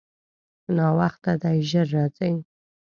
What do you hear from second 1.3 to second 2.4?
دی، ژر راځئ.